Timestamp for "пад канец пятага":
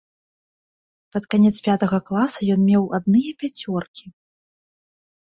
1.17-1.99